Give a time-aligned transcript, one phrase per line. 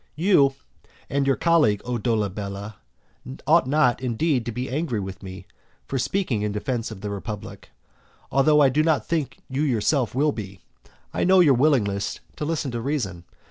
[0.17, 0.23] XI.
[0.23, 0.55] You
[1.11, 2.77] and your colleague, O Dolabella,
[3.45, 5.45] ought not, indeed, to be angry with me
[5.87, 7.69] for speaking in defence of the republic.
[8.31, 10.59] Although I do not think that you yourself will be;
[11.13, 13.25] I know your willingness to listen to reason.